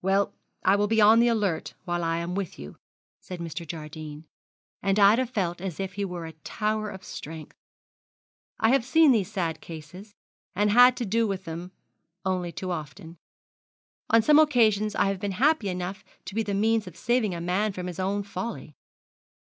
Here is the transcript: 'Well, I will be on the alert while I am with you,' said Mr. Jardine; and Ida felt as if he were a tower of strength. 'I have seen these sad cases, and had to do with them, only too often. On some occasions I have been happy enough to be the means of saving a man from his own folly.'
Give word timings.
'Well, 0.00 0.32
I 0.64 0.76
will 0.76 0.86
be 0.86 0.98
on 0.98 1.20
the 1.20 1.28
alert 1.28 1.74
while 1.84 2.02
I 2.02 2.16
am 2.20 2.34
with 2.34 2.58
you,' 2.58 2.78
said 3.20 3.38
Mr. 3.38 3.66
Jardine; 3.66 4.24
and 4.82 4.98
Ida 4.98 5.26
felt 5.26 5.60
as 5.60 5.78
if 5.78 5.92
he 5.92 6.06
were 6.06 6.24
a 6.24 6.32
tower 6.32 6.88
of 6.88 7.04
strength. 7.04 7.54
'I 8.60 8.70
have 8.70 8.82
seen 8.86 9.12
these 9.12 9.30
sad 9.30 9.60
cases, 9.60 10.14
and 10.54 10.70
had 10.70 10.96
to 10.96 11.04
do 11.04 11.26
with 11.26 11.44
them, 11.44 11.72
only 12.24 12.50
too 12.50 12.70
often. 12.70 13.18
On 14.08 14.22
some 14.22 14.38
occasions 14.38 14.94
I 14.94 15.08
have 15.08 15.20
been 15.20 15.32
happy 15.32 15.68
enough 15.68 16.02
to 16.24 16.34
be 16.34 16.42
the 16.42 16.54
means 16.54 16.86
of 16.86 16.96
saving 16.96 17.34
a 17.34 17.40
man 17.42 17.74
from 17.74 17.88
his 17.88 18.00
own 18.00 18.22
folly.' 18.22 18.74